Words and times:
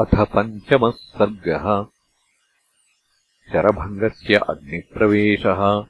अथ 0.00 0.14
पञ्चमः 0.14 0.90
सर्गः। 0.90 1.86
शरभङ्गस्य 3.52 4.34
अग्निप्रवेशः। 4.34 5.86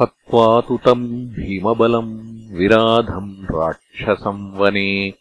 हत्वा 0.00 0.60
तु 0.60 0.78
तम् 0.84 1.08
भीमबलम् 1.08 2.52
विराधम् 2.52 3.44
राक्षसम् 3.44 4.52
वने। 4.52 5.14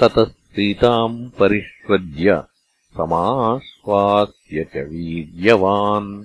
ततः 0.00 0.24
सीताम् 0.24 1.30
परिष्वज्य 1.30 2.44
समाश्वास्य 2.96 4.64
च 4.64 4.76
वीर्यवान्। 4.76 6.24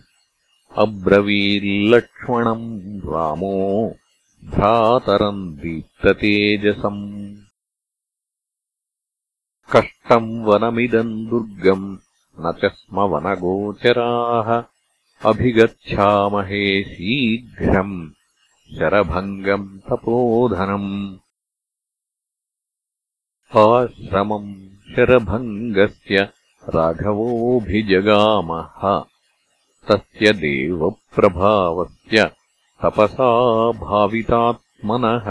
अब्रवीर्लक्ष्मणम् 0.78 3.00
रामो 3.00 3.96
भ्रातरम् 4.46 5.56
दीप्ततेजसम् 5.56 7.36
कष्टम् 9.76 10.46
वनमिदम् 10.46 11.30
दुर्गम् 11.30 11.98
न 12.40 12.54
च 12.62 12.66
स्म 12.66 13.00
वनगोचराः 13.00 14.64
अभिगच्छामहे 15.30 16.84
शीघ्रम् 16.84 18.10
शरभङ्गम् 18.78 19.80
तपोधनम्। 19.80 21.18
आश्रमम् 23.58 24.54
शरभङ्गस्य 24.96 26.30
राघवोऽभिजगामः। 26.76 28.82
तस्य 29.88 30.34
देवप्रभावस्य 30.34 32.32
तपसा 32.84 33.30
भावितात्मनः 33.72 35.28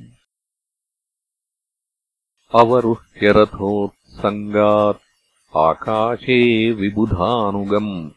अवरुह्यरथोत्सङ्गात् 2.60 5.56
आकाशे 5.56 6.72
विबुधानुगम्। 6.72 8.10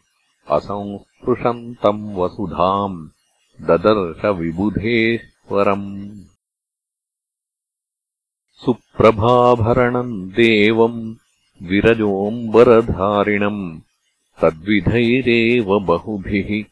असंस्पृशन्तम् 0.51 2.15
वसुधाम्। 2.15 3.09
ददर्शविबुधेश्वरम् 3.61 6.19
सुप्रभाभरणम् 8.65 10.29
देवम् 10.29 11.15
विरजोऽम्बरधारिणम् 11.61 13.79
तद्विधैरेव 14.41 15.79
बहुभिः 15.79 16.65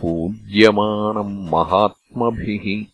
पूज्यमानम् 0.00 1.48
महात्मभिः। 1.48 2.86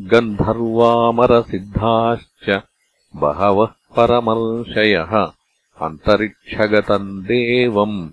गन्धर्वामरसिद्धाश्च 0.00 2.62
बहवः 3.16 3.66
परमर्षयः 3.66 5.32
अन्तरिक्षगतम् 5.80 7.22
देवम् 7.22 8.10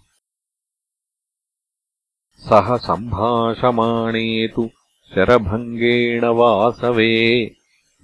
सः 2.37 2.77
सम्भाषमाणे 2.77 4.47
तु 4.47 4.69
शरभङ्गेण 5.15 6.25
वासवे। 6.25 7.55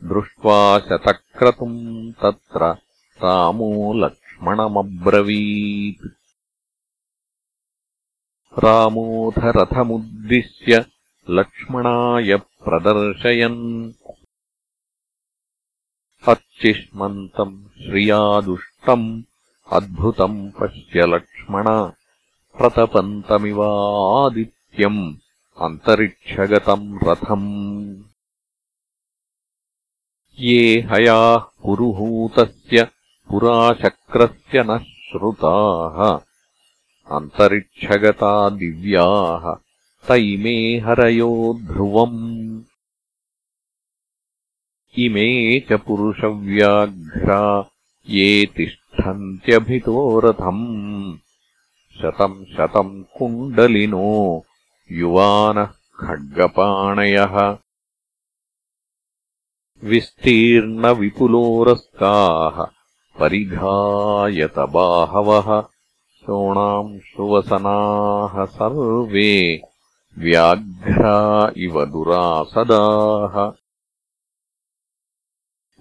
दृष्ट्वा 0.04 0.80
शतक्रतुम् 0.80 2.14
तत्र 2.14 2.78
रामो 3.24 3.94
लक्ष्मणमब्रवीत्। 3.94 6.08
रामोऽथ 8.64 9.40
रथमुद्दिश्य 9.40 10.86
लक्ष्मणाय 11.30 12.38
प्रदर्शयन्। 12.68 13.94
अच्चिष्मन्तम् 16.28 17.70
श्रियादुष्टम् 17.70 19.24
अद्भुतम् 19.74 20.52
पश्य 20.52 21.02
लक्ष्मण। 21.02 21.92
प्रतपन्तमिवादित्यम् 22.58 25.16
अन्तरिक्षगतम् 25.62 27.00
रथम्। 27.04 28.04
ये 30.40 30.82
हयाः 30.82 31.38
पुरुहूतस्य 31.38 32.88
पुराशक्रस्य 33.30 34.64
न 34.64 34.78
श्रुताः। 34.78 36.20
अन्तरिक्षगता 37.16 38.50
दिव्याः 38.50 39.67
तैमे 40.08 40.80
हरयो 40.80 41.60
ध्रुवम्। 41.62 42.62
इमे 45.00 45.60
च 45.60 45.74
पुरुषव्याघ्रा 45.74 47.70
ये 48.10 48.48
तिष्ठन्त्यभितो 48.58 50.20
रथम्। 50.20 51.18
शतम् 52.02 52.46
शतम् 52.46 53.04
कुण्डलिनो 53.04 54.46
युवानः 54.92 55.70
खड्गपाणयः। 56.00 57.58
विस्तीर्णविपुलोरस्काः 59.84 62.66
परिघायतबाहवः। 63.20 65.64
शोणांशुवसनाः 66.18 68.46
सर्वे 68.46 69.62
व्याघ्रा 70.18 71.52
इव 71.58 71.86
दुरासदाः। 71.86 73.52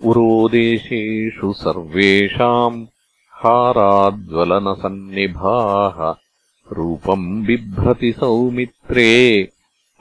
उरोदेशेषु 0.09 1.53
सर्वेषाम् 1.53 2.87
हाराज्वलनसन्निभाः 3.31 6.15
रूपम् 6.73 7.47
बिभ्रति 7.47 8.13
सौमित्रे 8.13 9.49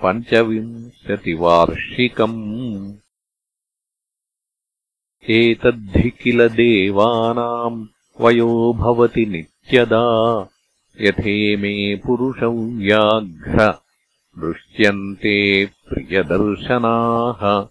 पञ्चविंशतिवार्षिकम्। 0.05 2.93
एतद्धि 5.29 6.09
किल 6.09 6.49
देवानाम् 6.49 7.87
वयो 8.21 8.73
भवति 8.73 9.25
नित्यदा। 9.25 10.47
यथेमे 11.01 11.95
पुरुषव्याघ्र 11.95 13.84
दृश्यन्ते 14.37 15.65
प्रियदर्शनाः। 15.65 17.67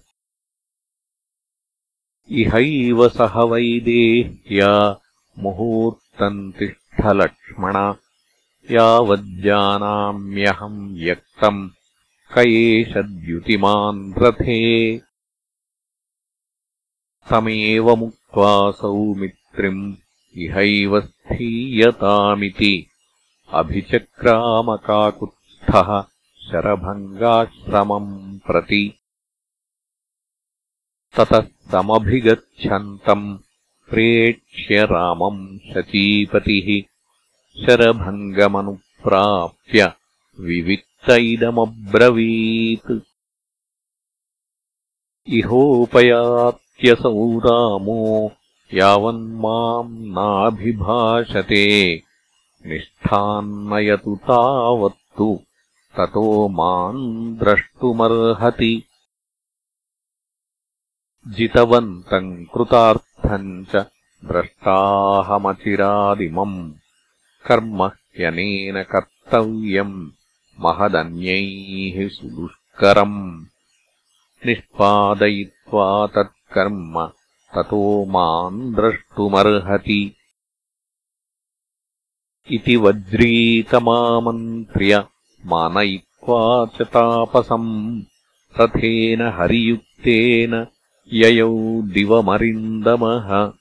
इहैव 2.31 3.09
सह 3.09 3.43
वैदेह्या 3.43 5.01
मुहूर्तम् 5.39 6.53
तिष्ठलक्ष्मण। 6.53 7.95
यावज्जानाम्यहम् 8.71 10.99
व्यक्तम् 10.99 11.71
क 12.35 12.39
एष 12.39 12.97
द्युतिमान् 12.97 14.15
रथे 14.19 15.01
तमेवमुक्त्वा 17.31 18.71
सौमित्रिम् 18.71 19.95
इहैव 20.37 21.01
स्थीयतामिति 21.01 22.87
अभिचक्रामकाकुत्स्थः 23.49 26.14
शरभङ्गाश्रमम् 26.55 28.11
प्रति 28.47 28.83
ततः 31.17 31.47
तमभिगच्छन्तम् 31.73 33.25
प्रेक्ष्य 33.91 34.83
रामम् 34.91 35.41
शचीपतिः 35.71 36.69
शरभङ्गमनुप्राप्य 37.65 39.81
विवित्त 40.47 41.09
इदमब्रवीत् 41.33 42.93
इहोपयात्यसौ 45.39 47.25
रामो 47.47 47.99
यावन्माम् 48.81 49.97
नाभिभाषते 50.19 51.65
निष्ठान्नयतु 52.67 54.15
तावत्तु 54.29 55.29
ततो 55.97 56.49
माम् 56.49 57.37
द्रष्टुमर्हति। 57.37 58.85
जितवन्तम् 61.29 62.45
कृतार्थम् 62.45 63.65
च 63.65 63.87
द्रष्टाहमचिरादिमम्। 64.25 66.73
कर्म 67.47 67.85
ह्यनेन 67.85 68.83
कर्तव्यम् 68.83 70.11
महदन्यैः 70.61 72.09
सुदुष्करम्। 72.09 73.45
निष्पादयित्वा 74.47 76.07
तत्कर्म 76.07 77.13
ततो 77.55 78.05
माम् 78.05 78.75
द्रष्टुमर्हति। 78.75 80.17
इति 82.51 82.77
वज्रीतमामन्त्र्य 82.77 85.07
मानयित्वा 85.47 86.67
च 86.67 86.83
तापसम् 86.83 88.03
रथेन 88.61 89.23
हरियुक्तेन 89.23 90.67
ययौ 91.13 91.83
दिवमरिन्दमः। 91.83 93.53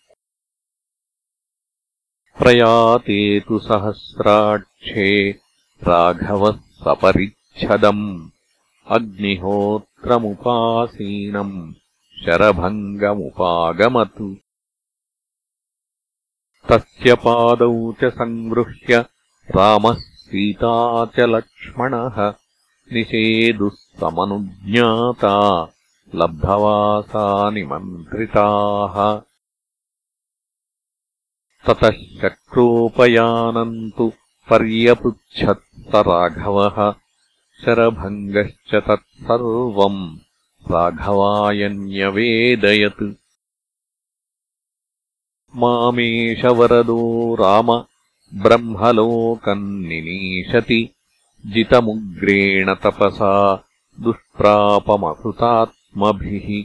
प्रयाते 2.40 3.40
तु 3.40 3.60
सहस्राक्षे 3.60 5.40
राघवः 5.84 6.52
सपरिच्छदम्। 6.52 8.30
अग्निहोत्रमुपासीनम् 8.88 11.74
शरभङ्गमुपागमत्। 12.26 14.36
तस्य 16.70 17.16
पादौ 17.16 17.94
च 17.94 18.06
सङ्गृह्य 18.06 19.06
रामः 19.56 20.13
सीता 20.34 20.76
च 21.06 21.20
लक्ष्मणः 21.20 22.16
निषेदुः 22.94 23.76
समनुज्ञाता 24.00 25.34
लब्धवासा 26.16 27.26
निमन्त्रिताः 27.50 28.96
ततः 31.68 31.92
शक्रोपयानम् 32.22 33.92
तु 33.98 34.06
पर्यपृच्छत् 34.50 35.64
स 35.92 36.02
राघवः 36.10 36.78
शरभङ्गश्च 37.62 38.72
तत्सर्वम् 38.88 40.02
राघवायन्यवेदयत्। 40.72 41.82
मामेष 45.56 46.46
वरदो 46.46 47.02
राम 47.36 47.70
ब्रह्मलोकम् 48.42 49.86
निनीशति 49.86 50.90
जितमुग्रेण 51.46 52.74
तपसा 52.74 53.66
दुष्प्रापमकृतात्मभिः 54.00 56.64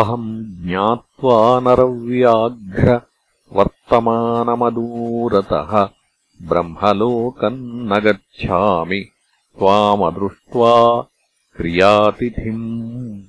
अहम् 0.00 0.66
ज्ञात्वा 0.66 1.60
नरव्याघ्र 1.60 3.00
वर्तमानमदूरतः 3.52 5.88
ब्रह्मलोकम् 6.48 7.62
न 7.62 7.98
गच्छामि 7.98 9.08
त्वामदृष्ट्वा 9.58 11.06
क्रियातिथिम्। 11.56 13.22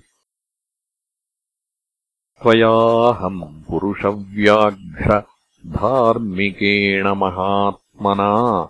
त्वयाहम् 2.42 3.63
पुरुषव्याघ्र 3.63 5.31
धार्मिकेण 5.66 7.08
महात्मना 7.08 8.69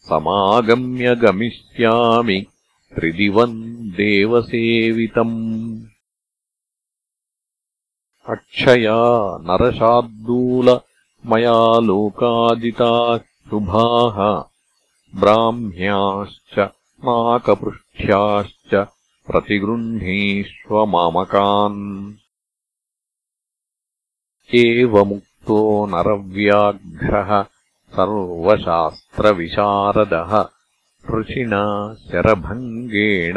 समागम्य 0.00 1.14
गमिष्यामि 1.14 2.46
त्रिदिवम् 2.94 3.90
देवसेवितम्। 3.90 5.82
अक्षया 8.28 8.98
नरशार्दूल 9.40 10.80
मया 11.26 11.78
लोकाजिताः 11.80 13.18
शुभाः 13.18 14.44
ब्राह्म्याश्च 15.20 16.58
नाकपृष्ठ्याश्च 17.04 18.74
प्रतिगृह्णीष्व 19.26 20.86
मामकान् 20.86 22.14
एवमुक्तो 25.40 25.58
नरव्याघ्रः 25.90 27.30
सर्वशास्त्रविशारदः 27.96 30.32
ऋषिणा 31.14 31.62
शरभङ्गेण 31.94 33.36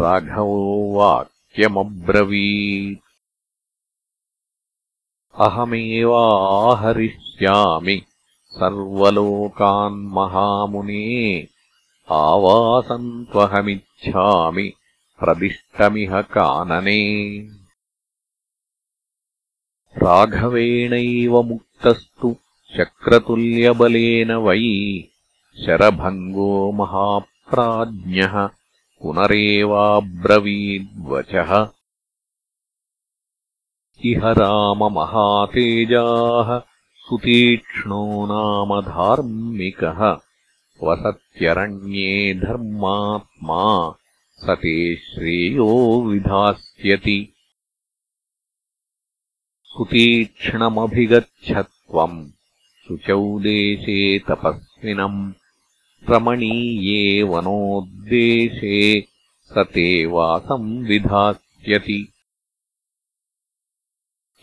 राघवो 0.00 0.60
वाक्यमब्रवीत्। 0.96 3.02
अहमेवाहरिष्यामि 5.46 7.96
सर्वलोकान् 8.58 9.98
महामुने 10.16 11.06
आवासम् 12.10 13.24
त्वहमिच्छामि 13.32 14.66
प्रदिष्टमिह 15.20 16.12
कानने 16.36 17.00
राघवेणैव 19.96 21.42
मुक्तस्तु 21.42 22.36
शक्रतुल्यबलेन 22.76 24.32
वै 24.32 25.04
शरभङ्गो 25.66 26.72
महाप्राज्ञः 26.72 28.48
पुनरेवाब्रवीद्वचः। 29.02 31.68
इह 34.04 34.24
राममहातेजाः 34.24 36.62
सुतीक्ष्णो 36.96 38.26
नाम 38.26 38.80
धार्मिकः। 38.80 40.18
वसत्यरण्ये 40.82 42.34
धर्मात्मा 42.34 43.94
स 44.32 44.50
ते 44.50 44.96
श्रेयो 44.96 46.02
विधास्यति 46.02 47.35
सुतीक्ष्णमभिगच्छत्वम् 49.76 52.28
शुचौ 52.88 53.38
देशे 53.38 54.18
तपस्विनम्। 54.18 55.32
रमणीये 56.10 57.22
वनोद्देशे 57.22 59.06
स 59.42 59.54
ते 59.58 60.06
वासम् 60.06 60.86
विधास्यति। 60.86 62.12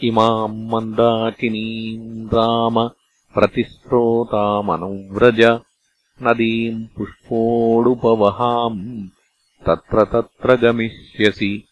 इमाम् 0.03 0.69
मन्दाकिनीम् 0.69 2.27
राम 2.27 2.89
प्रतिस्रोतामनुव्रज। 3.33 5.59
नदीम् 6.23 6.87
पुष्पोडुपवहाम् 6.97 9.07
तत्र 9.65 10.03
तत्र 10.03 10.55
गमिष्यसि 10.55 11.67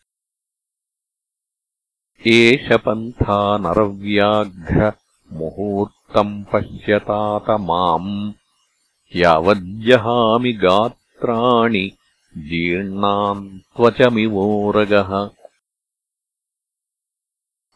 एष 2.30 2.68
पन्था 2.86 3.36
नरव्याघ्र 3.62 4.90
मुहूर्तम् 5.38 6.34
पश्यतात 6.52 7.48
माम् 7.68 8.12
यावज्जहामि 9.22 10.52
गात्राणि 10.64 11.86
जीर्णान् 12.50 13.48
त्वचमिवोरगः 13.78 15.12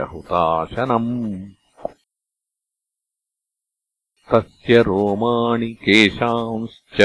तस्य 4.31 4.81
रोमाणि 4.87 5.69
केशांश्च 5.83 6.99